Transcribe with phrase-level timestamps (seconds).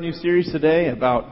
[0.00, 1.26] new series today about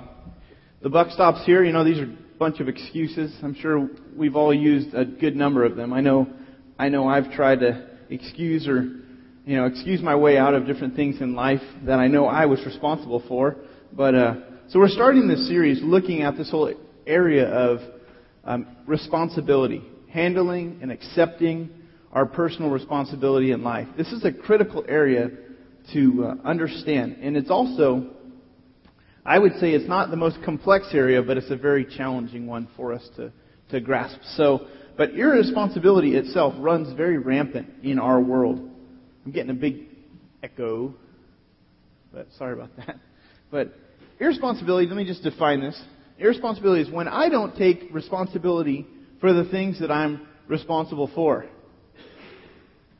[0.82, 1.62] the buck stops here.
[1.62, 3.34] You know, these are a bunch of excuses.
[3.42, 5.92] I'm sure we've all used a good number of them.
[5.92, 6.26] I know,
[6.78, 8.82] I know I've tried to excuse or,
[9.44, 12.46] you know, excuse my way out of different things in life that I know I
[12.46, 13.56] was responsible for.
[13.92, 14.34] But, uh,
[14.68, 16.72] so we're starting this series looking at this whole
[17.06, 17.78] area of
[18.44, 21.70] um, responsibility, handling and accepting
[22.12, 23.86] our personal responsibility in life.
[23.96, 25.30] This is a critical area
[25.92, 28.15] to uh, understand, and it's also
[29.26, 32.68] I would say it's not the most complex area, but it's a very challenging one
[32.76, 33.32] for us to,
[33.70, 34.18] to grasp.
[34.36, 38.70] So, but irresponsibility itself runs very rampant in our world.
[39.24, 39.88] I'm getting a big
[40.44, 40.94] echo,
[42.12, 43.00] but sorry about that.
[43.50, 43.74] But
[44.20, 45.80] irresponsibility, let me just define this.
[46.18, 48.86] Irresponsibility is when I don't take responsibility
[49.20, 51.46] for the things that I'm responsible for.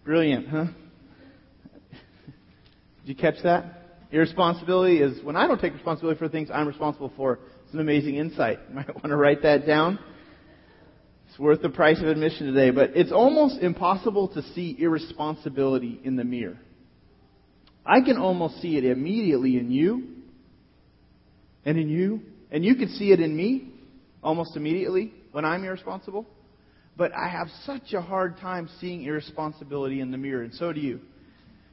[0.05, 0.67] Brilliant, huh?
[3.05, 3.76] Did you catch that?
[4.13, 7.41] Irresponsibility is when I don't take responsibility for things I'm responsible for.
[7.65, 8.61] It's an amazing insight.
[8.69, 9.99] You might want to write that down.
[11.29, 16.17] It's worth the price of admission today, but it's almost impossible to see irresponsibility in
[16.17, 16.59] the mirror.
[17.85, 20.09] I can almost see it immediately in you
[21.65, 23.73] and in you, and you can see it in me
[24.23, 26.27] almost immediately when I'm irresponsible.
[26.97, 30.81] But I have such a hard time seeing irresponsibility in the mirror, and so do
[30.81, 31.01] you.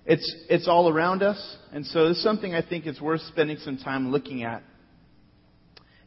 [0.05, 3.77] It's, it's all around us, and so it's something I think it's worth spending some
[3.77, 4.61] time looking at.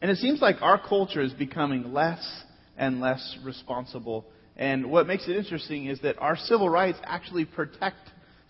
[0.01, 2.43] And it seems like our culture is becoming less
[2.77, 4.25] and less responsible.
[4.55, 7.97] And what makes it interesting is that our civil rights actually protect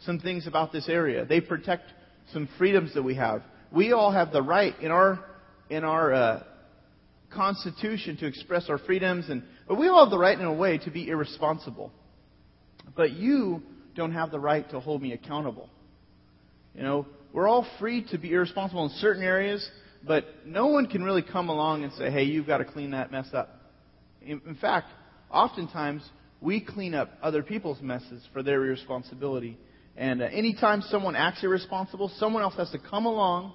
[0.01, 1.25] some things about this area.
[1.25, 1.83] They protect
[2.33, 3.41] some freedoms that we have.
[3.71, 5.23] We all have the right in our
[5.69, 6.43] in our uh,
[7.33, 10.77] Constitution to express our freedoms, and but we all have the right in a way
[10.79, 11.91] to be irresponsible.
[12.95, 13.61] But you
[13.97, 15.69] don't have the right to hold me accountable.
[16.73, 19.67] You know, we're all free to be irresponsible in certain areas,
[20.05, 23.11] but no one can really come along and say, hey, you've got to clean that
[23.11, 23.49] mess up.
[24.21, 24.87] In, in fact,
[25.29, 26.03] oftentimes
[26.39, 29.57] we clean up other people's messes for their irresponsibility.
[29.97, 33.53] And uh, anytime someone acts irresponsible, someone else has to come along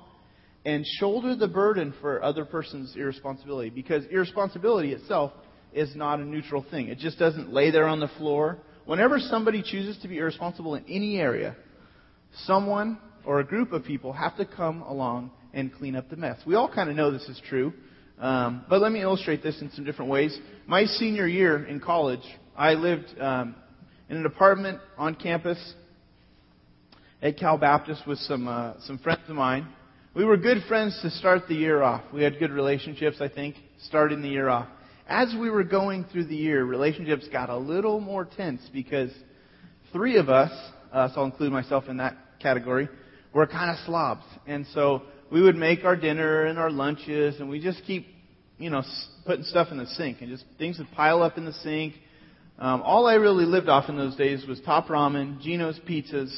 [0.65, 5.33] and shoulder the burden for other person's irresponsibility because irresponsibility itself
[5.73, 6.89] is not a neutral thing.
[6.89, 10.85] It just doesn't lay there on the floor whenever somebody chooses to be irresponsible in
[10.89, 11.57] any area,
[12.45, 16.39] someone or a group of people have to come along and clean up the mess.
[16.47, 17.73] We all kind of know this is true,
[18.19, 20.37] um, but let me illustrate this in some different ways.
[20.67, 22.23] My senior year in college,
[22.57, 23.55] I lived um,
[24.09, 25.59] in an apartment on campus
[27.21, 29.69] at Cal Baptist with some uh, some friends of mine.
[30.15, 32.03] We were good friends to start the year off.
[32.13, 33.57] We had good relationships, I think,
[33.87, 34.69] starting the year off
[35.09, 39.11] as we were going through the year, relationships got a little more tense because
[39.93, 40.51] three of us,
[40.93, 42.89] uh, so I'll include myself in that category,
[43.33, 44.25] were kind of slobs.
[44.47, 48.07] And so we would make our dinner and our lunches, and we just keep,
[48.59, 48.83] you know,
[49.27, 51.95] putting stuff in the sink, and just things would pile up in the sink.
[52.59, 56.33] Um, all I really lived off in those days was top ramen, Jeno's pizzas,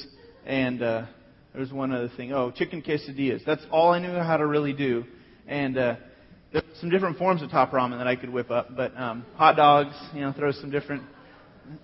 [0.46, 1.06] and uh,
[1.52, 2.32] there was one other thing.
[2.32, 3.44] Oh, chicken quesadillas.
[3.44, 5.04] That's all I knew how to really do.
[5.46, 5.96] And uh,
[6.54, 9.56] there's some different forms of top ramen that I could whip up, but um, hot
[9.56, 11.02] dogs, you know, throw some different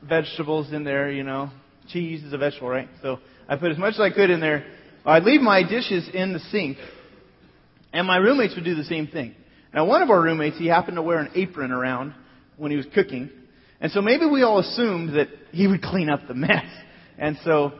[0.01, 1.51] vegetables in there, you know.
[1.89, 2.89] Cheese is a vegetable, right?
[3.03, 4.65] So I put as much as I could in there.
[5.05, 6.77] I'd leave my dishes in the sink,
[7.93, 9.35] and my roommates would do the same thing.
[9.75, 12.15] Now, one of our roommates, he happened to wear an apron around
[12.57, 13.29] when he was cooking,
[13.81, 16.67] and so maybe we all assumed that he would clean up the mess.
[17.19, 17.73] And so,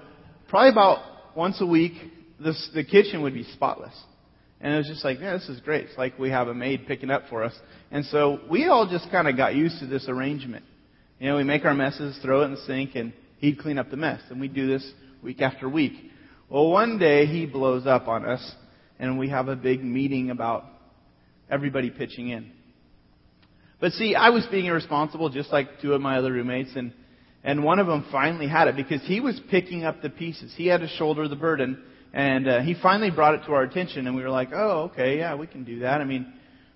[0.49, 1.93] probably about once a week,
[2.41, 3.95] this, the kitchen would be spotless.
[4.61, 5.87] And it was just like, yeah, this is great.
[5.87, 7.55] It's like we have a maid picking up for us.
[7.91, 10.65] And so we all just kind of got used to this arrangement.
[11.19, 13.91] You know, we make our messes, throw it in the sink, and he'd clean up
[13.91, 14.21] the mess.
[14.31, 14.89] And we do this
[15.23, 15.93] week after week.
[16.49, 18.55] Well, one day he blows up on us,
[18.99, 20.65] and we have a big meeting about
[21.51, 22.53] everybody pitching in.
[23.81, 26.93] But see, I was being irresponsible, just like two of my other roommates, and
[27.43, 30.53] and one of them finally had it because he was picking up the pieces.
[30.55, 31.83] He had to shoulder the burden
[32.13, 35.19] and uh, he finally brought it to our attention, and we were like, "Oh, okay,
[35.19, 36.33] yeah, we can do that." I mean,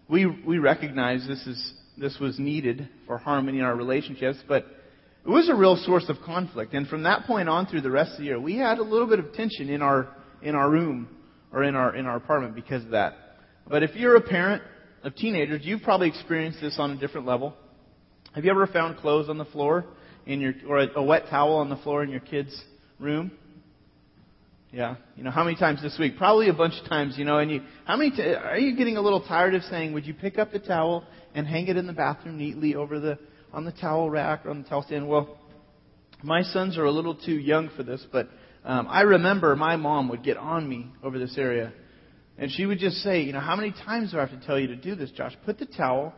[0.09, 4.67] we we recognize this is this was needed for harmony in our relationships, but
[5.25, 6.75] it was a real source of conflict.
[6.75, 9.07] And from that point on through the rest of the year, we had a little
[9.07, 11.09] bit of tension in our in our room
[11.53, 13.15] or in our in our apartment because of that.
[13.67, 14.63] But if you're a parent
[15.03, 17.55] of teenagers, you've probably experienced this on a different level.
[18.35, 19.85] Have you ever found clothes on the floor
[20.27, 22.55] in your or a, a wet towel on the floor in your kid's
[22.99, 23.33] room?
[24.75, 24.97] Yeah.
[25.15, 26.19] You know, how many times this week?
[26.19, 28.97] Probably a bunch of times, you know, and you, how many, t- are you getting
[28.97, 31.87] a little tired of saying, would you pick up the towel and hang it in
[31.87, 33.17] the bathroom neatly over the,
[33.53, 35.07] on the towel rack or on the towel stand?
[35.09, 35.39] Well,
[36.25, 38.29] my sons are a little too young for this, but
[38.65, 41.73] um, I remember my mom would get on me over this area.
[42.37, 44.59] And she would just say, you know, how many times do I have to tell
[44.59, 45.37] you to do this, Josh?
[45.45, 46.13] Put the towel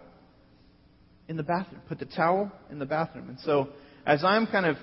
[1.29, 1.83] in the bathroom.
[1.89, 3.29] Put the towel in the bathroom.
[3.29, 3.69] And so,
[4.07, 4.77] as I'm kind of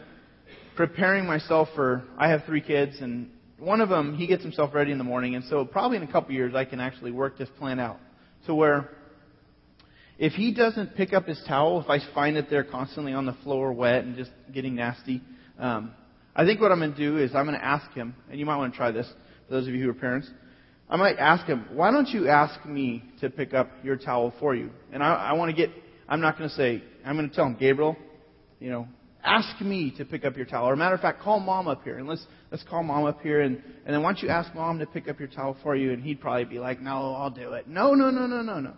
[0.75, 4.91] preparing myself for, I have three kids, and one of them, he gets himself ready
[4.91, 7.49] in the morning, and so probably in a couple years, I can actually work this
[7.59, 7.99] plan out.
[8.45, 8.89] So where,
[10.17, 13.35] if he doesn't pick up his towel, if I find that they're constantly on the
[13.43, 15.21] floor wet and just getting nasty,
[15.59, 15.91] um,
[16.35, 18.45] I think what I'm going to do is I'm going to ask him, and you
[18.45, 19.07] might want to try this,
[19.47, 20.29] for those of you who are parents.
[20.89, 24.53] I might ask him, why don't you ask me to pick up your towel for
[24.53, 24.71] you?
[24.91, 25.69] And I, I want to get,
[26.09, 27.95] I'm not going to say, I'm going to tell him, Gabriel,
[28.59, 28.87] you know,
[29.23, 30.69] ask me to pick up your towel.
[30.69, 33.41] Or matter of fact, call mom up here and let's let's call mom up here
[33.41, 33.55] and,
[33.85, 35.93] and then why don't you ask mom to pick up your towel for you?
[35.93, 37.67] And he'd probably be like, No, I'll do it.
[37.67, 38.73] No, no, no, no, no, no.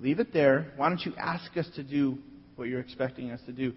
[0.00, 0.72] Leave it there.
[0.76, 2.18] Why don't you ask us to do
[2.56, 3.72] what you're expecting us to do?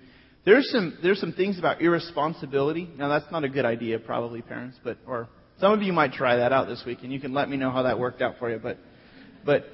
[0.45, 2.90] There's some there's some things about irresponsibility.
[2.98, 5.30] Now that's not a good idea, probably parents, but or
[5.60, 7.72] some of you might try that out this week and you can let me know
[7.72, 8.60] how that worked out for you.
[8.60, 8.78] But
[9.45, 9.66] but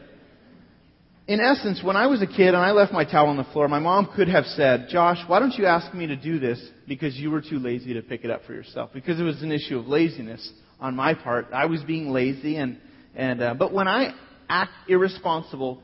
[1.25, 3.69] in essence, when I was a kid and I left my towel on the floor,
[3.69, 7.15] my mom could have said, Josh, why don't you ask me to do this because
[7.15, 8.89] you were too lazy to pick it up for yourself?
[8.93, 11.47] Because it was an issue of laziness on my part.
[11.53, 12.77] I was being lazy and,
[13.15, 14.13] and, uh, but when I
[14.49, 15.81] act irresponsible,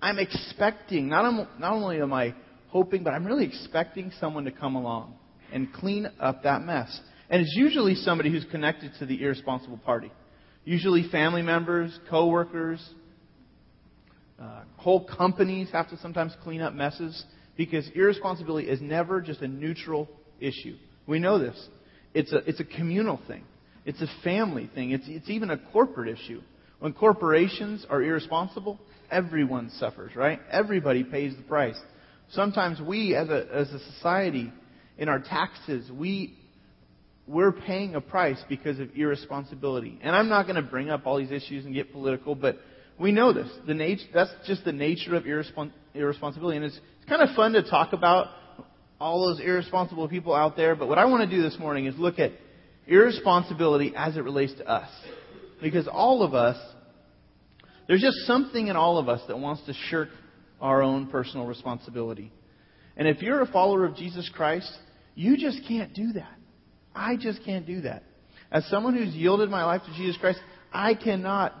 [0.00, 2.34] I'm expecting, not, not only am I
[2.68, 5.14] hoping, but I'm really expecting someone to come along
[5.52, 7.00] and clean up that mess.
[7.28, 10.12] And it's usually somebody who's connected to the irresponsible party.
[10.64, 12.80] Usually family members, coworkers,
[14.40, 17.24] uh, whole companies have to sometimes clean up messes
[17.56, 20.08] because irresponsibility is never just a neutral
[20.40, 20.76] issue.
[21.06, 21.56] We know this.
[22.12, 23.44] It's a, it's a communal thing.
[23.84, 24.90] It's a family thing.
[24.90, 26.42] It's, it's even a corporate issue.
[26.80, 28.78] When corporations are irresponsible,
[29.10, 30.40] everyone suffers, right?
[30.50, 31.78] Everybody pays the price.
[32.30, 34.52] Sometimes we, as a, as a society,
[34.98, 36.36] in our taxes, we,
[37.26, 39.98] we're paying a price because of irresponsibility.
[40.02, 42.58] And I'm not going to bring up all these issues and get political, but
[42.98, 43.48] we know this.
[43.66, 46.56] The nature, that's just the nature of irrespons- irresponsibility.
[46.56, 48.28] And it's, it's kind of fun to talk about
[49.00, 50.74] all those irresponsible people out there.
[50.74, 52.32] But what I want to do this morning is look at
[52.86, 54.88] irresponsibility as it relates to us.
[55.60, 56.56] Because all of us,
[57.86, 60.08] there's just something in all of us that wants to shirk
[60.60, 62.32] our own personal responsibility.
[62.96, 64.70] And if you're a follower of Jesus Christ,
[65.14, 66.32] you just can't do that.
[66.94, 68.04] I just can't do that.
[68.50, 70.38] As someone who's yielded my life to Jesus Christ,
[70.72, 71.52] I cannot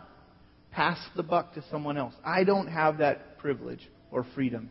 [0.76, 2.14] pass the buck to someone else.
[2.24, 3.80] I don't have that privilege
[4.10, 4.70] or freedom.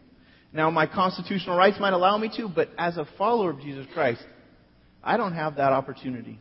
[0.54, 4.24] Now, my constitutional rights might allow me to, but as a follower of Jesus Christ,
[5.04, 6.40] I don't have that opportunity.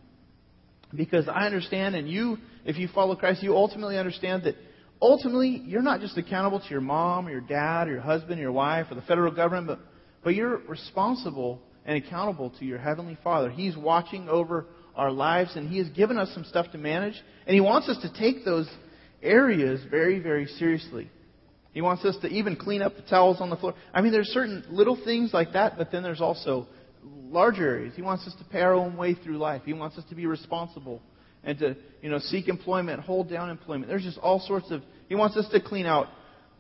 [0.95, 4.55] Because I understand, and you, if you follow Christ, you ultimately understand that
[5.01, 8.43] ultimately you're not just accountable to your mom or your dad or your husband or
[8.43, 9.79] your wife or the federal government, but,
[10.23, 13.51] but you're responsible and accountable to your Heavenly Father.
[13.51, 17.55] He's watching over our lives, and He has given us some stuff to manage, and
[17.55, 18.69] He wants us to take those
[19.25, 21.11] areas very, very seriously.
[21.73, 23.75] He wants us to even clean up the towels on the floor.
[23.93, 26.69] I mean, there's certain little things like that, but then there's also
[27.03, 27.95] larger areas.
[27.97, 29.63] He wants us to pay our own way through life.
[29.65, 31.03] He wants us to be responsible
[31.43, 33.89] and to, you know, seek employment, hold down employment.
[33.89, 34.83] There's just all sorts of.
[35.09, 36.07] He wants us to clean out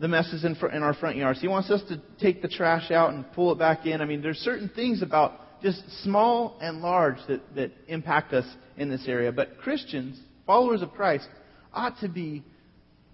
[0.01, 1.41] the messes in, front, in our front yards.
[1.41, 4.01] He wants us to take the trash out and pull it back in.
[4.01, 8.45] I mean, there's certain things about just small and large that, that impact us
[8.77, 9.31] in this area.
[9.31, 11.29] But Christians, followers of Christ,
[11.73, 12.43] ought to be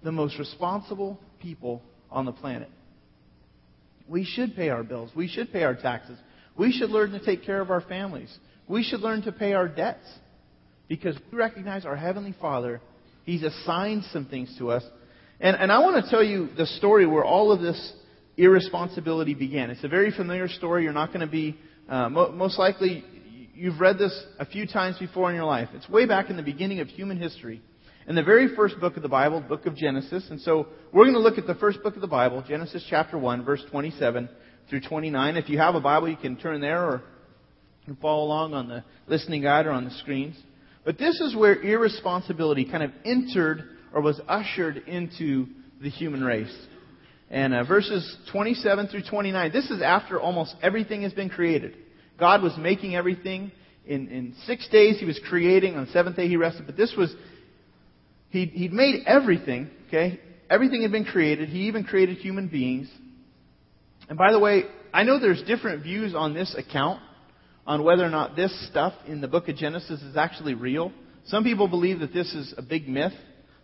[0.03, 2.69] the most responsible people on the planet.
[4.07, 5.11] We should pay our bills.
[5.15, 6.17] We should pay our taxes.
[6.57, 8.35] We should learn to take care of our families.
[8.67, 10.05] We should learn to pay our debts.
[10.87, 12.81] Because we recognize our Heavenly Father,
[13.23, 14.83] He's assigned some things to us.
[15.39, 17.93] And, and I want to tell you the story where all of this
[18.35, 19.69] irresponsibility began.
[19.69, 20.83] It's a very familiar story.
[20.83, 23.05] You're not going to be, uh, mo- most likely,
[23.53, 25.69] you've read this a few times before in your life.
[25.73, 27.61] It's way back in the beginning of human history
[28.07, 30.25] in the very first book of the Bible, book of Genesis.
[30.29, 33.17] And so we're going to look at the first book of the Bible, Genesis chapter
[33.17, 34.29] 1, verse 27
[34.69, 35.37] through 29.
[35.37, 37.03] If you have a Bible, you can turn there or
[37.81, 40.35] you can follow along on the listening guide or on the screens.
[40.83, 45.47] But this is where irresponsibility kind of entered or was ushered into
[45.81, 46.55] the human race.
[47.29, 51.75] And uh, verses 27 through 29, this is after almost everything has been created.
[52.19, 53.51] God was making everything.
[53.85, 55.75] In, in six days, He was creating.
[55.75, 56.65] On the seventh day, He rested.
[56.65, 57.13] But this was
[58.31, 60.19] He'd, he'd made everything, okay?
[60.49, 61.49] Everything had been created.
[61.49, 62.89] He even created human beings.
[64.09, 67.01] And by the way, I know there's different views on this account,
[67.67, 70.91] on whether or not this stuff in the book of Genesis is actually real.
[71.25, 73.13] Some people believe that this is a big myth,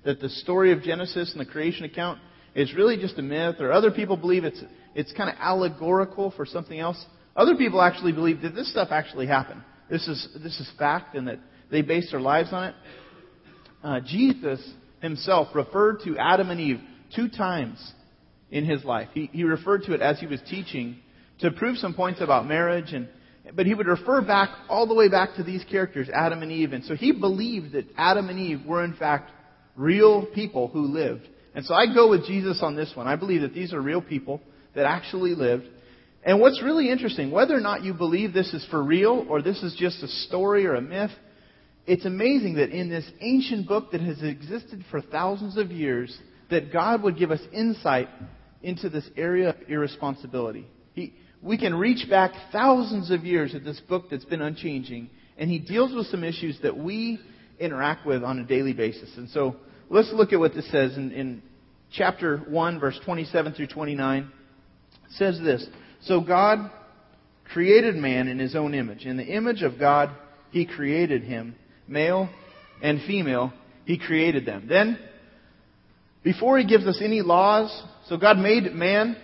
[0.04, 2.20] that the story of Genesis and the creation account
[2.54, 4.62] is really just a myth, or other people believe it's,
[4.96, 7.04] it's kind of allegorical for something else.
[7.38, 9.62] Other people actually believe that this stuff actually happened.
[9.90, 11.40] This is, this is fact and that
[11.72, 12.76] they base their lives on it
[13.88, 14.60] uh, Jesus
[15.02, 16.82] himself referred to Adam and Eve
[17.16, 17.94] two times
[18.52, 19.08] in his life.
[19.14, 20.98] He, he referred to it as he was teaching
[21.40, 23.08] to prove some points about marriage and
[23.56, 26.74] but he would refer back all the way back to these characters, Adam and Eve.
[26.74, 29.32] And so he believed that Adam and Eve were in fact
[29.78, 31.26] real people who lived.
[31.56, 33.08] And so I go with Jesus on this one.
[33.08, 34.42] I believe that these are real people
[34.76, 35.64] that actually lived.
[36.26, 39.64] And what's really interesting, whether or not you believe this is for real or this
[39.64, 41.12] is just a story or a myth,
[41.88, 46.16] it's amazing that in this ancient book that has existed for thousands of years,
[46.50, 48.10] that God would give us insight
[48.62, 50.68] into this area of irresponsibility.
[50.94, 55.50] He, we can reach back thousands of years at this book that's been unchanging, and
[55.50, 57.20] he deals with some issues that we
[57.60, 59.10] interact with on a daily basis.
[59.16, 59.56] And so
[59.90, 61.42] let's look at what this says in, in
[61.92, 64.24] chapter 1, verse 27 through 29.
[64.24, 65.66] It says this
[66.02, 66.70] So God
[67.54, 69.06] created man in his own image.
[69.06, 70.10] In the image of God,
[70.52, 71.56] he created him.
[71.88, 72.30] Male
[72.82, 73.54] and female,
[73.86, 74.68] he created them.
[74.68, 75.00] Then,
[76.24, 79.16] before he gives us any laws, so God made man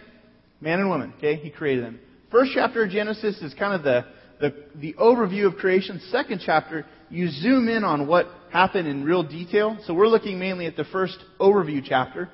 [0.64, 1.36] Man and woman, okay?
[1.36, 2.00] He created them.
[2.32, 4.06] First chapter of Genesis is kind of the,
[4.40, 6.00] the, the overview of creation.
[6.10, 9.78] Second chapter, you zoom in on what happened in real detail.
[9.86, 12.30] So we're looking mainly at the first overview chapter.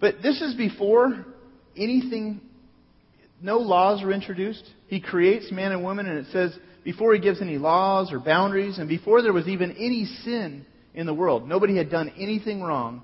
[0.00, 1.24] But this is before
[1.74, 2.42] anything,
[3.40, 4.64] no laws are introduced.
[4.88, 8.78] He creates man and woman, and it says before he gives any laws or boundaries,
[8.78, 10.64] and before there was even any sin
[10.94, 13.02] in the world, nobody had done anything wrong,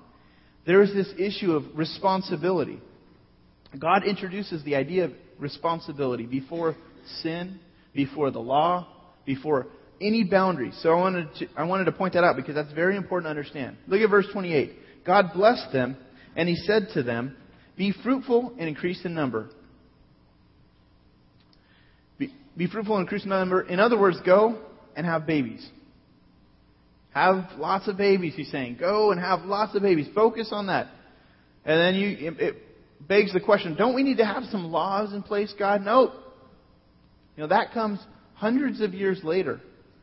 [0.65, 2.79] there is this issue of responsibility.
[3.77, 6.77] God introduces the idea of responsibility before
[7.23, 7.59] sin,
[7.93, 8.87] before the law,
[9.25, 9.67] before
[9.99, 10.79] any boundaries.
[10.81, 13.31] So I wanted to, I wanted to point that out because that's very important to
[13.31, 13.75] understand.
[13.87, 15.05] Look at verse 28.
[15.05, 15.97] God blessed them,
[16.37, 17.35] and he said to them,
[17.75, 19.49] Be fruitful and increase in number.
[22.27, 23.61] Be, be fruitful and increase in number.
[23.61, 24.59] In other words, go
[24.95, 25.67] and have babies.
[27.13, 28.77] Have lots of babies, he's saying.
[28.79, 30.07] Go and have lots of babies.
[30.15, 30.87] Focus on that.
[31.65, 32.55] And then you, it,
[33.07, 35.81] begs the question, don't we need to have some laws in place, God?
[35.81, 36.13] No.
[37.35, 37.99] You know, that comes
[38.35, 39.59] hundreds of years later.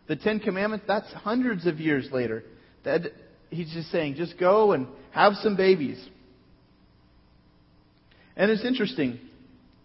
[0.06, 2.44] The Ten Commandments, that's hundreds of years later.
[2.84, 3.02] That,
[3.50, 6.04] he's just saying, just go and have some babies.
[8.36, 9.18] And it's interesting.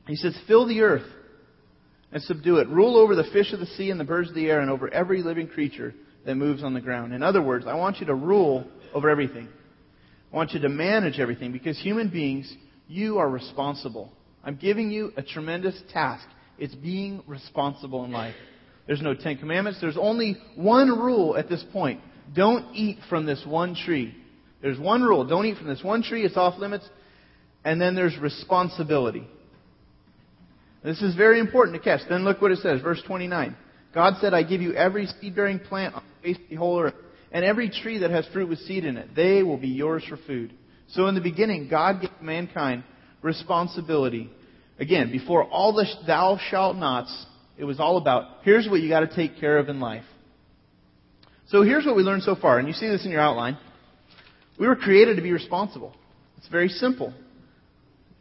[0.07, 1.07] He says, fill the earth
[2.11, 2.67] and subdue it.
[2.69, 4.87] Rule over the fish of the sea and the birds of the air and over
[4.93, 5.93] every living creature
[6.25, 7.13] that moves on the ground.
[7.13, 9.47] In other words, I want you to rule over everything.
[10.31, 12.51] I want you to manage everything because human beings
[12.87, 14.11] you are responsible.
[14.43, 16.27] I'm giving you a tremendous task.
[16.57, 18.35] It's being responsible in life.
[18.87, 19.81] There's no Ten Commandments.
[19.81, 22.01] There's only one rule at this point.
[22.35, 24.15] Don't eat from this one tree.
[24.61, 25.25] There's one rule.
[25.25, 26.23] Don't eat from this one tree.
[26.23, 26.87] It's off limits.
[27.63, 29.27] And then there's responsibility.
[30.85, 32.07] This is very important to catch.
[32.07, 32.79] Then look what it says.
[32.81, 33.57] Verse 29.
[33.93, 36.79] God said, I give you every seed bearing plant on the face of the whole
[36.79, 36.93] earth,
[37.31, 39.15] and every tree that has fruit with seed in it.
[39.15, 40.53] They will be yours for food.
[40.89, 42.83] So in the beginning, God gave mankind
[43.21, 44.29] responsibility.
[44.77, 47.25] Again, before all the thou shalt nots,
[47.57, 50.03] it was all about here's what you got to take care of in life.
[51.47, 53.57] So here's what we learned so far, and you see this in your outline.
[54.59, 55.95] We were created to be responsible.
[56.37, 57.13] It's very simple.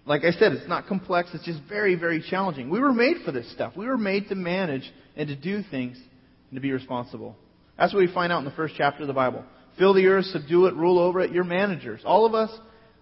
[0.07, 2.69] Like I said, it's not complex, it's just very, very challenging.
[2.69, 3.73] We were made for this stuff.
[3.77, 7.37] We were made to manage and to do things and to be responsible.
[7.79, 9.45] That's what we find out in the first chapter of the Bible.
[9.79, 11.33] Fill the earth, subdue it, rule over it.
[11.33, 12.03] You're managers.
[12.05, 12.51] All of us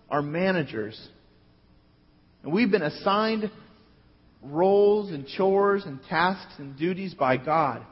[0.08, 0.98] are managers.
[2.42, 3.50] And we've been assigned
[4.42, 7.84] roles and chores and tasks and duties by God.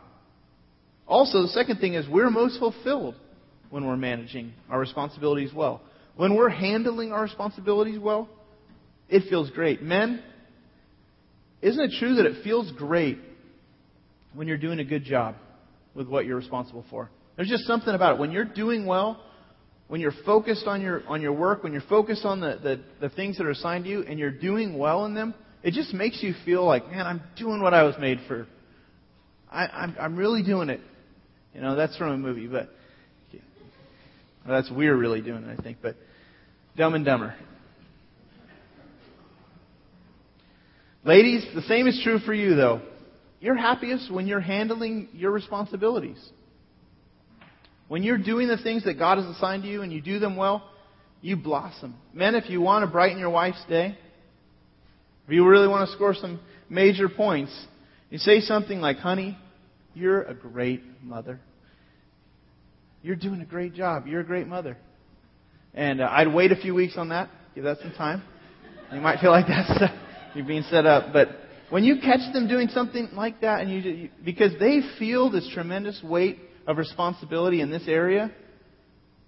[1.07, 3.17] Also, the second thing is we're most fulfilled
[3.71, 5.83] when we're managing our responsibilities well.
[6.17, 8.29] When we're handling our responsibilities well,
[9.11, 9.83] it feels great.
[9.83, 10.23] Men,
[11.62, 13.19] isn't it true that it feels great
[14.35, 15.35] when you're doing a good job
[15.95, 17.11] with what you're responsible for?
[17.37, 18.21] There's just something about it.
[18.21, 19.21] When you're doing well,
[19.88, 23.14] when you're focused on your on your work, when you're focused on the, the, the
[23.14, 26.23] things that are assigned to you and you're doing well in them, it just makes
[26.23, 28.47] you feel like, man, I'm doing what I was made for.
[29.50, 30.81] I, I'm I'm really doing it.
[31.55, 32.71] You know, that's from a movie, but
[34.47, 35.79] well, that's we're really doing it, I think.
[35.83, 35.97] But
[36.76, 37.35] Dumb and Dumber.
[41.04, 42.83] Ladies, the same is true for you, though.
[43.40, 46.19] You're happiest when you're handling your responsibilities.
[47.88, 50.37] When you're doing the things that God has assigned to you and you do them
[50.37, 50.62] well,
[51.23, 51.95] you blossom.
[52.12, 53.99] Men, if you want to brighten your wife's day,
[55.26, 56.38] if you really want to score some
[56.69, 57.66] major points,
[58.11, 59.38] you say something like, honey,
[59.95, 61.40] you're a great mother.
[63.02, 64.07] You're doing a great job.
[64.07, 64.76] You're a great mother.
[65.73, 67.30] And uh, I'd wait a few weeks on that.
[67.54, 68.23] Give that some time.
[68.92, 69.92] You might feel like that's
[70.35, 71.29] you're being set up, but
[71.71, 76.01] when you catch them doing something like that, and you, because they feel this tremendous
[76.03, 78.33] weight of responsibility in this area,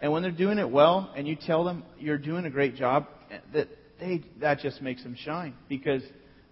[0.02, 3.06] And when they're doing it well and you tell them you're doing a great job,
[3.54, 3.68] that
[4.00, 6.02] they that just makes them shine because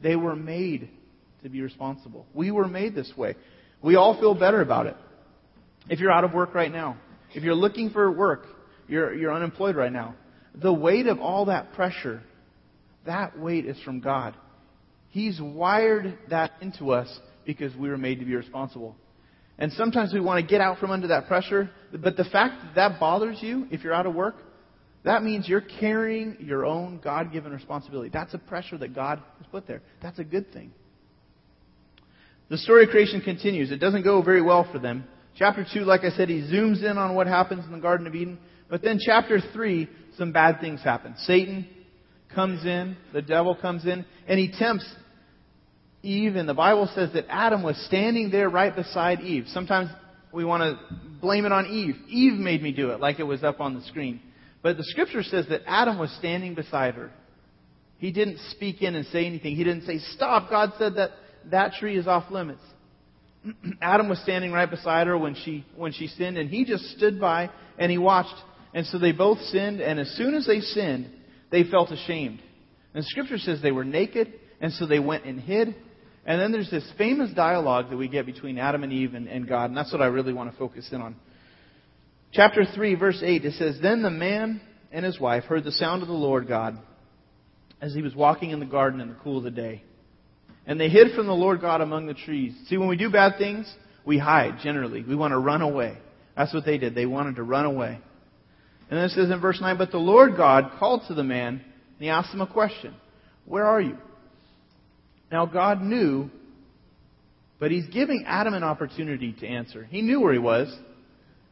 [0.01, 0.89] they were made
[1.43, 2.27] to be responsible.
[2.33, 3.35] We were made this way.
[3.83, 4.97] We all feel better about it.
[5.89, 6.97] If you're out of work right now,
[7.35, 8.47] if you're looking for work,
[8.87, 10.15] you're, you're unemployed right now,
[10.55, 12.23] the weight of all that pressure,
[13.07, 14.35] that weight is from God.
[15.09, 18.97] He's wired that into us because we were made to be responsible.
[19.59, 22.75] And sometimes we want to get out from under that pressure, but the fact that
[22.77, 24.37] that bothers you if you're out of work,
[25.05, 28.11] that means you're carrying your own God given responsibility.
[28.13, 29.83] That's a pressure that God has put there.
[30.03, 30.73] That's a good thing.
[32.49, 33.71] The story of creation continues.
[33.71, 35.05] It doesn't go very well for them.
[35.37, 38.15] Chapter 2, like I said, he zooms in on what happens in the Garden of
[38.15, 38.39] Eden.
[38.69, 41.15] But then chapter 3, some bad things happen.
[41.19, 41.67] Satan
[42.35, 44.89] comes in, the devil comes in, and he tempts
[46.03, 49.45] Eve, and the Bible says that Adam was standing there right beside Eve.
[49.49, 49.91] Sometimes
[50.33, 51.97] we want to blame it on Eve.
[52.09, 54.21] Eve made me do it, like it was up on the screen.
[54.63, 57.11] But the scripture says that Adam was standing beside her.
[57.99, 59.57] He didn't speak in and say anything.
[59.57, 61.11] He didn't say, Stop, God said that
[61.51, 62.63] that tree is off limits.
[63.83, 67.21] Adam was standing right beside her when she when she sinned, and he just stood
[67.21, 68.35] by and he watched.
[68.73, 71.11] And so they both sinned, and as soon as they sinned,
[71.51, 72.41] they felt ashamed.
[72.95, 75.75] And scripture says they were naked, and so they went and hid.
[76.27, 79.49] And then there's this famous dialogue that we get between Adam and Eve and, and
[79.49, 81.17] God, and that's what I really want to focus in on.
[82.33, 84.61] Chapter 3, verse 8, it says, Then the man
[84.93, 86.79] and his wife heard the sound of the Lord God
[87.81, 89.83] as he was walking in the garden in the cool of the day.
[90.67, 92.55] And they hid from the Lord God among the trees.
[92.67, 93.73] See, when we do bad things,
[94.05, 95.03] we hide generally.
[95.03, 95.99] We want to run away.
[96.37, 96.95] That's what they did.
[96.95, 97.99] They wanted to run away.
[98.91, 101.55] And then it says in verse 9, But the Lord God called to the man,
[101.55, 101.65] and
[101.99, 102.95] he asked him a question
[103.47, 103.97] Where are you?
[105.31, 106.29] Now, God knew,
[107.61, 109.85] but he's giving Adam an opportunity to answer.
[109.85, 110.77] He knew where he was.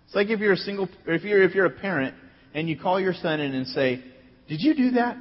[0.06, 2.16] It's like if you're a single, if you're, if you're a parent
[2.54, 4.02] and you call your son in and say,
[4.48, 5.16] Did you do that?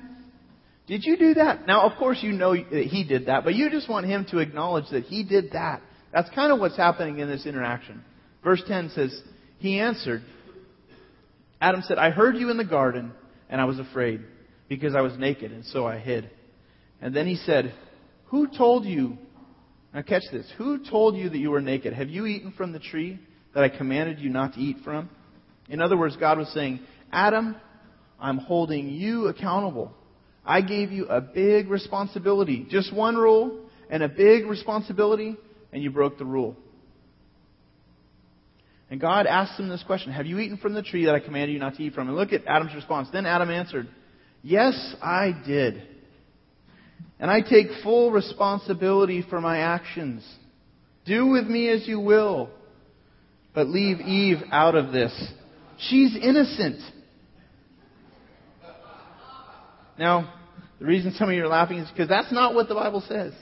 [0.88, 1.68] Did you do that?
[1.68, 4.40] Now, of course, you know that he did that, but you just want him to
[4.40, 5.82] acknowledge that he did that.
[6.14, 8.04] That's kind of what's happening in this interaction.
[8.44, 9.22] Verse 10 says,
[9.60, 10.24] He answered,
[11.60, 13.12] Adam said, I heard you in the garden,
[13.50, 14.22] and I was afraid,
[14.70, 16.30] because I was naked, and so I hid.
[17.02, 17.74] And then he said,
[18.26, 19.18] Who told you?
[19.94, 20.52] Now catch this.
[20.58, 21.94] Who told you that you were naked?
[21.94, 23.20] Have you eaten from the tree
[23.56, 25.10] that I commanded you not to eat from?
[25.70, 27.56] In other words, God was saying, Adam,
[28.20, 29.94] I'm holding you accountable.
[30.46, 32.66] I gave you a big responsibility.
[32.70, 35.36] Just one rule and a big responsibility,
[35.72, 36.56] and you broke the rule.
[38.90, 41.54] And God asked him this question Have you eaten from the tree that I commanded
[41.54, 42.08] you not to eat from?
[42.08, 43.10] And look at Adam's response.
[43.12, 43.88] Then Adam answered,
[44.42, 45.84] Yes, I did.
[47.20, 50.26] And I take full responsibility for my actions.
[51.06, 52.50] Do with me as you will.
[53.54, 55.12] But leave Eve out of this.
[55.80, 56.80] She's innocent.
[59.98, 60.34] Now,
[60.80, 63.34] the reason some of you are laughing is because that's not what the Bible says.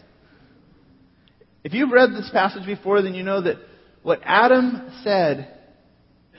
[1.65, 3.57] If you've read this passage before, then you know that
[4.05, 5.51] what Adam said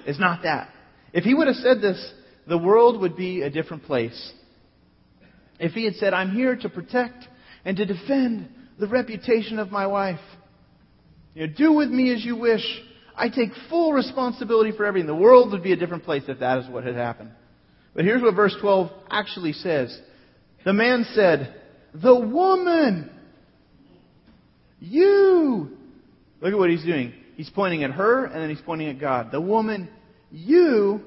[0.06, 0.68] is not that.
[1.12, 2.12] If he would have said this,
[2.46, 4.32] the world would be a different place.
[5.58, 7.26] If he had said, I'm here to protect
[7.64, 8.48] and to defend
[8.78, 10.20] the reputation of my wife,
[11.34, 12.62] you know, do with me as you wish.
[13.16, 15.08] I take full responsibility for everything.
[15.08, 17.32] The world would be a different place if that is what had happened.
[17.96, 19.98] But here's what verse 12 actually says.
[20.64, 21.52] The man said,
[21.94, 23.10] The woman,
[24.78, 25.76] you.
[26.40, 27.12] Look at what he's doing.
[27.36, 29.30] He's pointing at her and then he's pointing at God.
[29.30, 29.88] The woman
[30.30, 31.02] you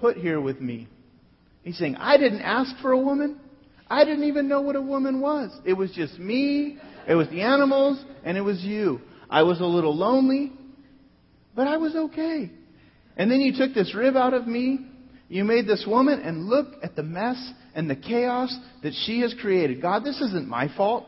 [0.00, 0.88] put here with me.
[1.62, 3.38] He's saying, I didn't ask for a woman.
[3.88, 5.50] I didn't even know what a woman was.
[5.66, 9.00] It was just me, it was the animals, and it was you.
[9.28, 10.52] I was a little lonely,
[11.54, 12.50] but I was okay.
[13.16, 14.86] And then you took this rib out of me,
[15.28, 19.34] you made this woman, and look at the mess and the chaos that she has
[19.40, 19.82] created.
[19.82, 21.06] God, this isn't my fault.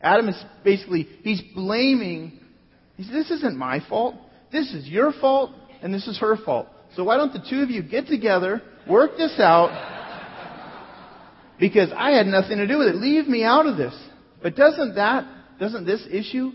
[0.00, 2.40] Adam is basically, he's blaming
[2.96, 4.14] he said, This isn't my fault.
[4.52, 5.50] This is your fault,
[5.82, 6.68] and this is her fault.
[6.94, 9.70] So why don't the two of you get together, work this out,
[11.58, 12.96] because I had nothing to do with it.
[12.96, 13.94] Leave me out of this.
[14.42, 15.26] But doesn't that,
[15.58, 16.52] doesn't this issue,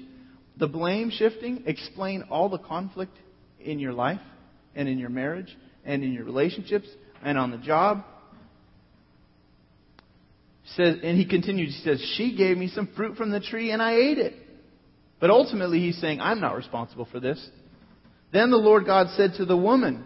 [0.57, 3.17] the blame shifting, explain all the conflict
[3.59, 4.21] in your life
[4.75, 6.87] and in your marriage and in your relationships
[7.23, 8.03] and on the job?
[10.75, 13.81] Says, and he continues, he says, She gave me some fruit from the tree and
[13.81, 14.33] I ate it.
[15.19, 17.45] But ultimately, he's saying, I'm not responsible for this.
[18.31, 20.05] Then the Lord God said to the woman,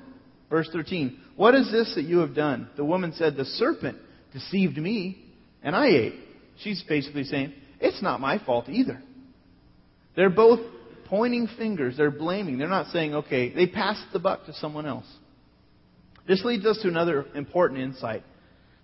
[0.49, 2.69] verse 13, What is this that you have done?
[2.77, 3.97] The woman said, The serpent
[4.31, 5.23] deceived me,
[5.61, 6.15] and I ate.
[6.63, 9.01] She's basically saying, It's not my fault either.
[10.15, 10.59] They're both
[11.05, 11.97] pointing fingers.
[11.97, 12.57] They're blaming.
[12.57, 15.05] They're not saying, okay, they passed the buck to someone else.
[16.27, 18.23] This leads us to another important insight.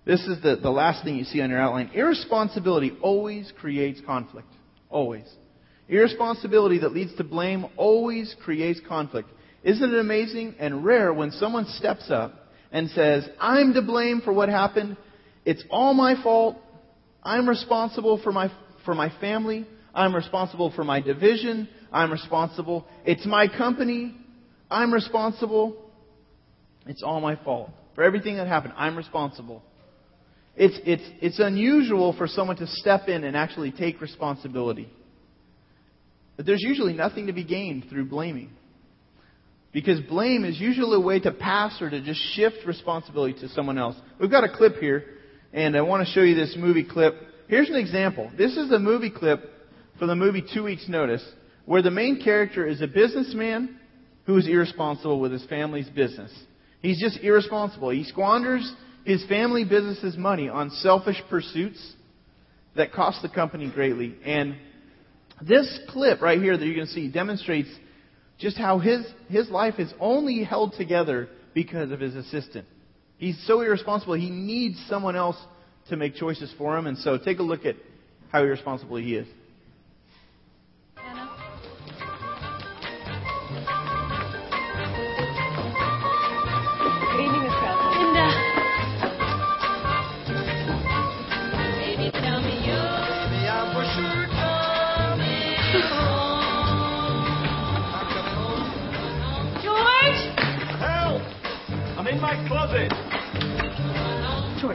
[0.06, 1.92] This is the, the last thing you see on your outline.
[1.94, 4.48] Irresponsibility always creates conflict.
[4.90, 5.26] Always.
[5.90, 9.28] Irresponsibility that leads to blame always creates conflict.
[9.64, 12.34] Isn't it amazing and rare when someone steps up
[12.72, 14.98] and says, I'm to blame for what happened.
[15.46, 16.58] It's all my fault.
[17.24, 18.52] I'm responsible for my,
[18.86, 19.66] for my family.
[19.94, 21.68] I'm responsible for my division.
[21.92, 22.86] I'm responsible.
[23.04, 24.16] It's my company.
[24.70, 25.76] I'm responsible.
[26.86, 27.72] It's all my fault.
[27.96, 29.64] For everything that happened, I'm responsible.
[30.56, 34.88] It's, it's, it's unusual for someone to step in and actually take responsibility.
[36.40, 38.52] But there's usually nothing to be gained through blaming.
[39.74, 43.78] Because blame is usually a way to pass or to just shift responsibility to someone
[43.78, 43.98] else.
[44.22, 45.04] We've got a clip here,
[45.52, 47.16] and I want to show you this movie clip.
[47.50, 48.32] Here's an example.
[48.38, 49.42] This is a movie clip
[49.98, 51.30] from the movie Two Weeks Notice,
[51.66, 53.78] where the main character is a businessman
[54.26, 56.32] who is irresponsible with his family's business.
[56.82, 57.90] He's just irresponsible.
[57.90, 58.74] He squanders
[59.04, 61.96] his family business's money on selfish pursuits
[62.78, 64.16] that cost the company greatly.
[64.24, 64.56] And
[65.42, 67.70] this clip right here that you can see demonstrates
[68.40, 72.66] just how his, his life is only held together because of his assistant.
[73.18, 75.38] He's so irresponsible, he needs someone else
[75.90, 76.88] to make choices for him.
[76.88, 77.76] And so take a look at
[78.32, 79.28] how irresponsible he is.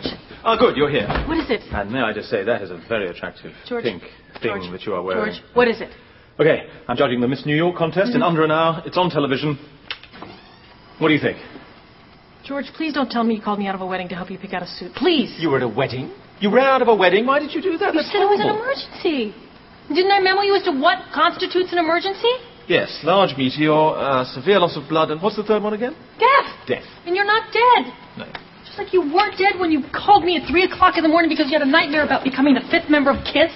[0.02, 0.14] George.
[0.44, 1.07] Oh, good, you're here.
[1.26, 1.61] What is it?
[1.72, 3.85] And may I just say, that is a very attractive George.
[3.85, 4.02] pink
[4.42, 4.70] thing George.
[4.72, 5.33] that you are wearing.
[5.35, 5.90] George, what is it?
[6.38, 8.16] Okay, I'm judging the Miss New York contest Mm-hmm.
[8.16, 8.83] in under an hour.
[8.85, 9.59] It's on television.
[10.98, 11.38] What do you think?
[12.44, 14.38] George, please don't tell me you called me out of a wedding to help you
[14.38, 14.92] pick out a suit.
[14.94, 15.35] Please.
[15.38, 16.12] You were at a wedding?
[16.40, 17.24] You ran out of a wedding?
[17.26, 17.94] Why did you do that?
[17.94, 19.35] You That's said it was an emergency.
[19.88, 22.28] Didn't I memo you as to what constitutes an emergency?
[22.68, 25.94] Yes, large meteor, uh, severe loss of blood, and what's the third one again?
[26.18, 26.50] Death.
[26.66, 26.85] Death.
[27.07, 27.92] And you're not dead.
[28.18, 28.26] No.
[28.74, 31.30] Just like you weren't dead when you called me at 3 o'clock in the morning
[31.30, 33.54] because you had a nightmare about becoming the fifth member of KISS.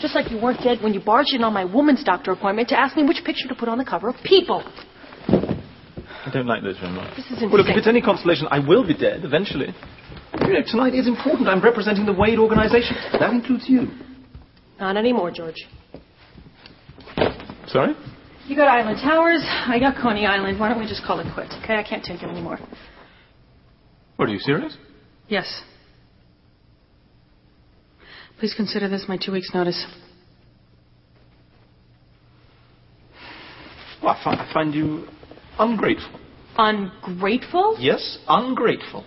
[0.00, 2.76] Just like you weren't dead when you barged in on my woman's doctor appointment to
[2.76, 4.64] ask me which picture to put on the cover of People.
[5.28, 7.14] I don't like those very much.
[7.14, 9.72] This is Well, look, if it's any consolation, I will be dead eventually.
[10.40, 11.46] You know, tonight is important.
[11.48, 12.96] I'm representing the Wade organization.
[13.12, 13.92] That includes you.
[14.80, 15.68] Not anymore, George.
[17.68, 17.94] Sorry?
[18.48, 20.58] You got Island Towers, I got Coney Island.
[20.58, 21.76] Why don't we just call it quits, okay?
[21.76, 22.58] I can't take it anymore.
[24.16, 24.76] What, are you serious?
[25.28, 25.62] Yes.
[28.38, 29.86] Please consider this my two weeks' notice.
[34.02, 35.06] Well, I, fi- I find you
[35.58, 36.20] ungrateful.
[36.58, 37.76] Ungrateful?
[37.78, 39.04] Yes, ungrateful.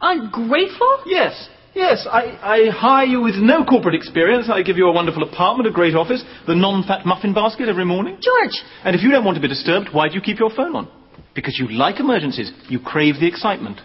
[0.00, 1.02] Ungrateful?
[1.06, 2.06] Yes, yes.
[2.10, 4.48] I, I hire you with no corporate experience.
[4.50, 8.18] I give you a wonderful apartment, a great office, the non-fat muffin basket every morning.
[8.20, 8.62] George!
[8.84, 10.90] And if you don't want to be disturbed, why do you keep your phone on?
[11.34, 12.50] Because you like emergencies.
[12.68, 13.80] You crave the excitement.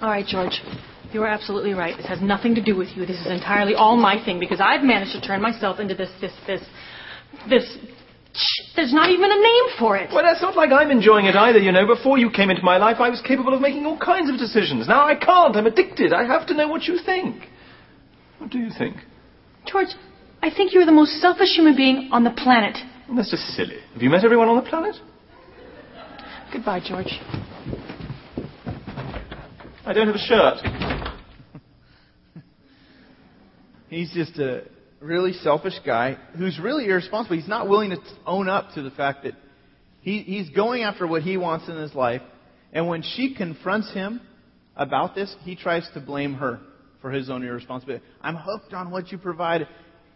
[0.00, 0.60] All right, George.
[1.12, 1.96] You are absolutely right.
[1.96, 3.04] This has nothing to do with you.
[3.04, 6.32] This is entirely all my thing because I've managed to turn myself into this, this,
[6.46, 6.62] this,
[7.48, 7.78] this.
[8.76, 10.10] There's not even a name for it.
[10.12, 11.86] Well, that's not like I'm enjoying it either, you know.
[11.86, 14.86] Before you came into my life, I was capable of making all kinds of decisions.
[14.88, 15.54] Now I can't.
[15.56, 16.12] I'm addicted.
[16.12, 17.42] I have to know what you think.
[18.38, 18.96] What do you think?
[19.66, 19.88] George,
[20.42, 22.78] I think you're the most selfish human being on the planet.
[23.08, 23.78] Well, that's just silly.
[23.92, 24.94] Have you met everyone on the planet?
[26.52, 27.20] Goodbye, George.
[29.90, 30.58] I don't have a shirt.
[33.88, 34.62] He's just a
[35.00, 37.34] really selfish guy who's really irresponsible.
[37.34, 39.32] He's not willing to own up to the fact that
[40.00, 42.22] he, he's going after what he wants in his life.
[42.72, 44.20] And when she confronts him
[44.76, 46.60] about this, he tries to blame her
[47.02, 48.04] for his own irresponsibility.
[48.20, 49.66] I'm hooked on what you provide.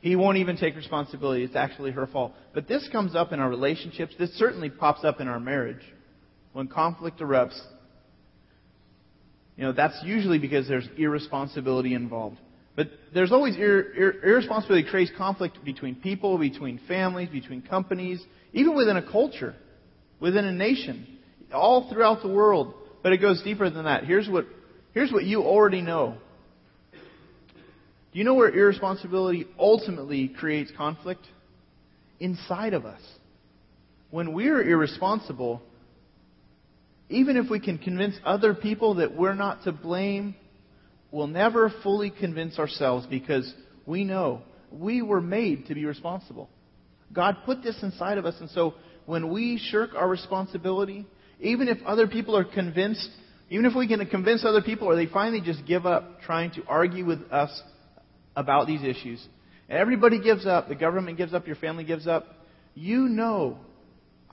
[0.03, 1.43] He won't even take responsibility.
[1.43, 2.33] It's actually her fault.
[2.53, 4.15] But this comes up in our relationships.
[4.21, 5.83] This certainly pops up in our marriage.
[6.53, 7.61] When conflict erupts,
[9.57, 12.39] you know, that's usually because there's irresponsibility involved.
[12.77, 18.75] But there's always ir- ir- irresponsibility creates conflict between people, between families, between companies, even
[18.75, 19.55] within a culture,
[20.19, 21.07] within a nation,
[21.53, 22.75] all throughout the world.
[23.03, 24.05] But it goes deeper than that.
[24.05, 24.47] Here's what,
[24.93, 26.17] here's what you already know.
[26.93, 31.27] Do you know where irresponsibility ultimately creates conflict?
[32.19, 33.01] Inside of us.
[34.11, 35.63] When we're irresponsible,
[37.09, 40.35] even if we can convince other people that we're not to blame,
[41.11, 43.53] we'll never fully convince ourselves because
[43.87, 46.49] we know we were made to be responsible.
[47.13, 48.75] God put this inside of us, and so
[49.07, 51.07] when we shirk our responsibility,
[51.41, 53.11] even if other people are convinced
[53.51, 56.65] Even if we can convince other people or they finally just give up trying to
[56.67, 57.63] argue with us
[58.35, 59.25] about these issues,
[59.69, 62.27] everybody gives up, the government gives up, your family gives up,
[62.75, 63.59] you know,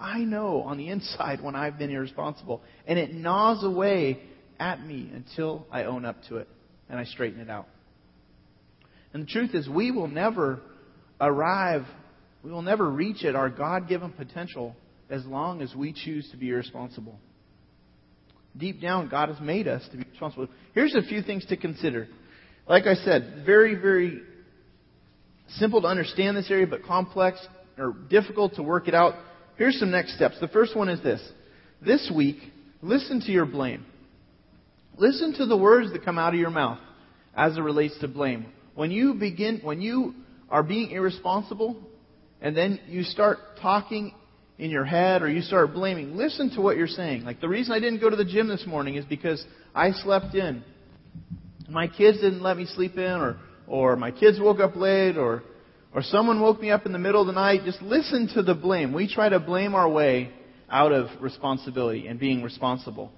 [0.02, 2.62] I know on the inside when I've been irresponsible.
[2.88, 4.20] And it gnaws away
[4.60, 6.48] at me until I own up to it
[6.90, 7.68] and I straighten it out.
[9.14, 10.62] And the truth is, we will never
[11.20, 11.86] arrive,
[12.44, 14.76] we will never reach at our God given potential
[15.10, 17.20] as long as we choose to be irresponsible.
[18.58, 20.48] Deep down, God has made us to be responsible.
[20.74, 22.08] Here's a few things to consider.
[22.68, 24.22] Like I said, very, very
[25.56, 27.46] simple to understand this area, but complex
[27.78, 29.16] or difficult to work it out.
[29.62, 30.40] Here's some next steps.
[30.42, 31.22] The first one is this.
[31.86, 32.38] This week,
[32.82, 33.86] listen to your blame.
[34.98, 36.80] Listen to the words that come out of your mouth
[37.36, 38.48] as it relates to blame.
[38.74, 40.16] When you begin, when you
[40.50, 41.78] are being irresponsible,
[42.42, 44.16] and then you start talking
[44.58, 47.24] in your head or you start blaming, listen to what you're saying.
[47.24, 49.46] Like the reason I didn't go to the gym this morning is because
[49.76, 50.64] I slept in.
[51.70, 55.44] My kids didn't let me sleep in or or my kids woke up late or
[55.94, 57.62] or someone woke me up in the middle of the night.
[57.66, 58.94] Just listen to the blame.
[58.94, 60.32] We try to blame our way
[60.70, 63.12] out of responsibility and being responsible.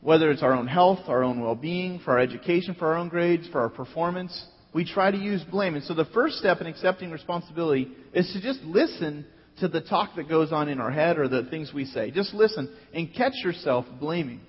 [0.00, 3.48] Whether it's our own health, our own well-being, for our education, for our own grades,
[3.48, 5.74] for our performance, we try to use blame.
[5.74, 9.26] And so the first step in accepting responsibility is to just listen
[9.60, 12.10] to the talk that goes on in our head or the things we say.
[12.10, 14.40] Just listen and catch yourself blaming.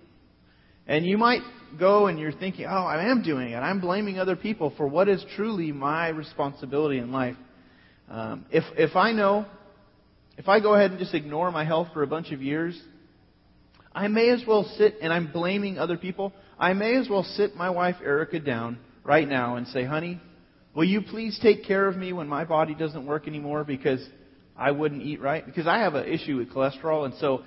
[0.88, 1.42] And you might
[1.80, 3.58] go and you're thinking, oh, I am doing it.
[3.58, 7.36] I'm blaming other people for what is truly my responsibility in life.
[8.10, 9.46] Um, if, if I know,
[10.38, 12.80] if I go ahead and just ignore my health for a bunch of years,
[13.96, 17.56] I may as well sit, and I'm blaming other people, I may as well sit
[17.56, 20.20] my wife Erica down right now and say, honey,
[20.76, 24.06] will you please take care of me when my body doesn't work anymore because
[24.56, 27.06] I wouldn't eat right because I have an issue with cholesterol.
[27.06, 27.44] And so,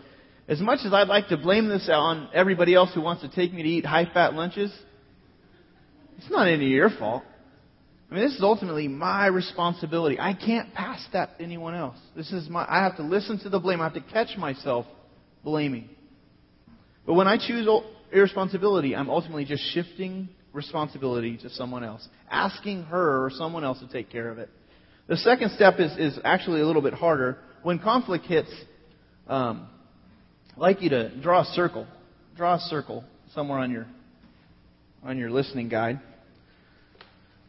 [0.48, 3.52] as much as I'd like to blame this on everybody else who wants to take
[3.52, 4.72] me to eat high fat lunches,
[6.18, 7.24] it's not any of your fault.
[8.10, 10.18] I mean, this is ultimately my responsibility.
[10.20, 11.96] I can't pass that to anyone else.
[12.14, 13.80] This is my, I have to listen to the blame.
[13.80, 14.86] I have to catch myself
[15.42, 15.88] blaming.
[17.04, 17.68] But when I choose
[18.12, 23.88] irresponsibility, I'm ultimately just shifting responsibility to someone else, asking her or someone else to
[23.88, 24.50] take care of it.
[25.08, 27.38] The second step is, is actually a little bit harder.
[27.62, 28.50] When conflict hits,
[29.28, 29.68] um,
[30.56, 31.86] I'd like you to draw a circle.
[32.34, 33.86] Draw a circle somewhere on your
[35.04, 36.00] on your listening guide.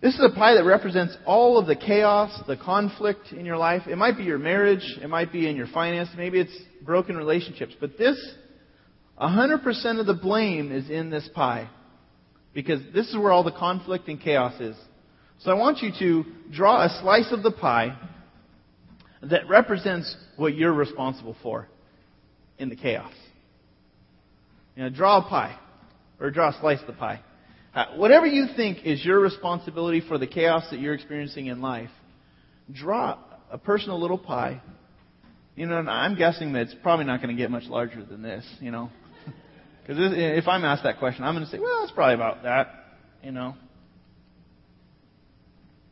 [0.02, 3.84] This is a pie that represents all of the chaos, the conflict in your life.
[3.88, 7.74] It might be your marriage, it might be in your finance, maybe it's broken relationships.
[7.80, 8.20] But this,
[9.20, 11.70] 100% of the blame is in this pie.
[12.54, 14.76] Because this is where all the conflict and chaos is.
[15.40, 17.98] So I want you to draw a slice of the pie
[19.24, 21.68] that represents what you're responsible for
[22.58, 23.14] in the chaos.
[24.76, 25.58] You know, draw a pie
[26.20, 27.22] or draw a slice of the pie.
[27.74, 31.90] Uh, whatever you think is your responsibility for the chaos that you're experiencing in life,
[32.72, 33.18] draw
[33.52, 34.62] a personal little pie.
[35.56, 38.46] You know, I'm guessing that it's probably not going to get much larger than this,
[38.60, 38.90] you know.
[39.82, 42.68] Because if I'm asked that question, I'm going to say, well, it's probably about that,
[43.24, 43.56] you know.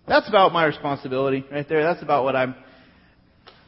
[0.07, 1.83] That's about my responsibility right there.
[1.83, 2.55] That's about what I'm.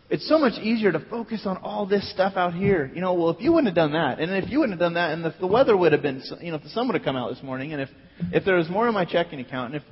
[0.10, 2.89] It's so much easier to focus on all this stuff out here.
[2.96, 4.93] You know, well, if you wouldn't have done that, and if you wouldn't have done
[4.93, 7.04] that, and if the weather would have been, you know, if the sun would have
[7.04, 7.89] come out this morning, and if
[8.32, 9.88] if there was more in my checking account, and if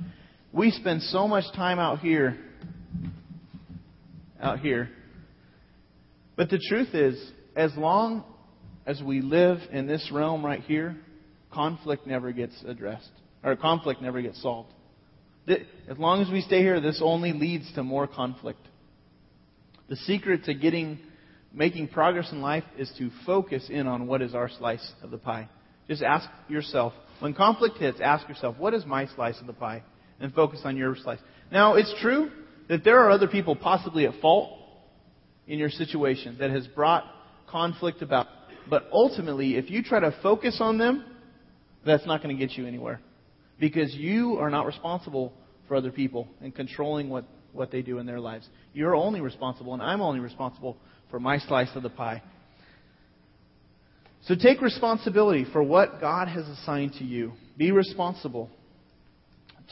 [0.52, 2.38] we spend so much time out here,
[4.40, 4.88] out here.
[6.34, 7.22] But the truth is,
[7.54, 8.24] as long
[8.86, 10.96] as we live in this realm right here,
[11.52, 13.10] conflict never gets addressed,
[13.44, 14.72] or conflict never gets solved.
[15.48, 18.60] As long as we stay here, this only leads to more conflict.
[19.88, 20.98] The secret to getting,
[21.52, 25.18] making progress in life is to focus in on what is our slice of the
[25.18, 25.48] pie.
[25.88, 29.82] Just ask yourself, when conflict hits, ask yourself, what is my slice of the pie?
[30.18, 31.20] And focus on your slice.
[31.52, 32.30] Now, it's true
[32.68, 34.58] that there are other people possibly at fault
[35.46, 37.04] in your situation that has brought
[37.48, 38.26] conflict about.
[38.68, 41.04] But ultimately, if you try to focus on them,
[41.84, 43.00] that's not going to get you anywhere
[43.60, 45.32] because you are not responsible
[45.68, 47.24] for other people and controlling what,
[47.56, 48.48] what they do in their lives.
[48.72, 50.76] You're only responsible, and I'm only responsible
[51.10, 52.22] for my slice of the pie.
[54.26, 57.32] So take responsibility for what God has assigned to you.
[57.56, 58.50] Be responsible.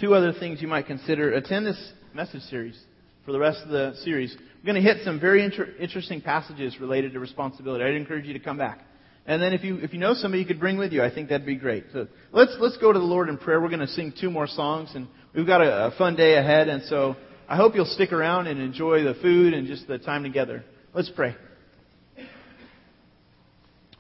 [0.01, 1.33] Two other things you might consider.
[1.33, 2.81] Attend this message series
[3.25, 4.37] for the rest of the series.
[4.63, 7.85] We're going to hit some very inter- interesting passages related to responsibility.
[7.85, 8.81] I'd encourage you to come back.
[9.27, 11.31] And then if you, if you know somebody you could bring with you, I think
[11.31, 11.85] that'd be great.
[11.93, 13.61] So let's, let's go to the Lord in prayer.
[13.61, 16.69] We're going to sing two more songs and we've got a, a fun day ahead.
[16.69, 17.17] And so
[17.47, 20.65] I hope you'll stick around and enjoy the food and just the time together.
[20.95, 21.37] Let's pray.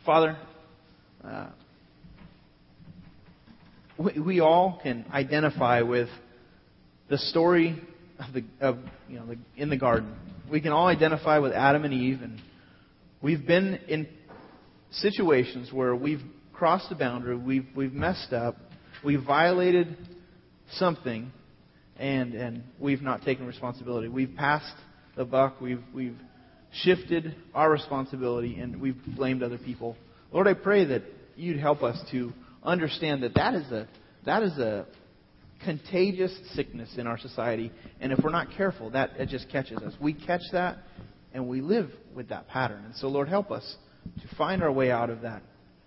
[0.07, 0.39] Father,
[1.23, 1.49] uh,
[3.99, 6.09] we, we all can identify with
[7.11, 7.79] the story
[8.19, 8.79] of the of
[9.09, 10.15] you know the, in the garden.
[10.51, 12.41] We can all identify with Adam and Eve, and
[13.23, 14.09] we've been in
[14.91, 18.57] situations where we've crossed the boundary, we've we've messed up,
[19.05, 19.97] we've violated
[20.73, 21.31] something,
[21.99, 24.09] and and we've not taken responsibility.
[24.09, 24.77] We've passed
[25.17, 25.61] the buck.
[25.61, 26.17] We've we've
[26.83, 29.97] shifted our responsibility, and we've blamed other people.
[30.33, 31.03] Lord, I pray that
[31.37, 33.89] you'd help us to understand that that is a
[34.27, 34.87] that is a
[35.65, 39.95] contagious sickness in our society, and if we're not careful, that it just catches us.
[40.01, 40.79] We catch that,
[41.33, 42.85] and we live with that pattern.
[42.85, 43.77] And so, Lord, help us
[44.21, 45.43] to find our way out of that.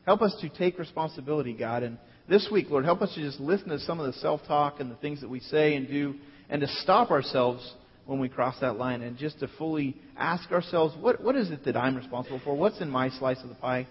[0.05, 1.83] Help us to take responsibility, God.
[1.83, 1.97] And
[2.29, 4.95] this week, Lord, help us to just listen to some of the self-talk and the
[4.95, 6.15] things that we say and do,
[6.49, 7.73] and to stop ourselves
[8.05, 11.65] when we cross that line, and just to fully ask ourselves, what what is it
[11.65, 12.55] that I'm responsible for?
[12.55, 13.85] What's in my slice of the pie,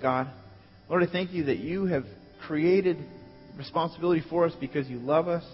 [0.00, 0.28] God?
[0.90, 2.04] Lord, I thank you that you have
[2.46, 2.98] created
[3.56, 5.44] responsibility for us because you love us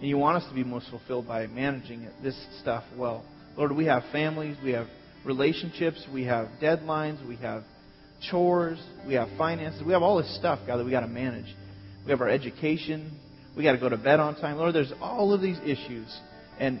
[0.00, 3.24] and you want us to be most fulfilled by managing it, this stuff well.
[3.56, 4.86] Lord, we have families, we have
[5.24, 7.62] relationships, we have deadlines, we have
[8.30, 11.46] chores, we have finances, we have all this stuff, God, that we got to manage.
[12.06, 13.18] We have our education,
[13.56, 14.56] we got to go to bed on time.
[14.56, 16.16] Lord, there's all of these issues,
[16.60, 16.80] and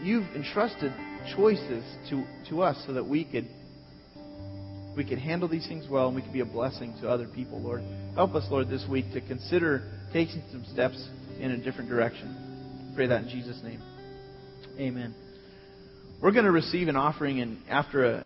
[0.00, 0.94] you've entrusted
[1.36, 3.46] choices to to us so that we could
[4.96, 7.60] we could handle these things well and we could be a blessing to other people,
[7.60, 7.82] Lord.
[8.14, 11.06] Help us, Lord, this week to consider taking some steps
[11.38, 12.92] in a different direction.
[12.96, 13.82] Pray that in Jesus' name.
[14.78, 15.14] Amen.
[16.22, 18.24] We're going to receive an offering and after a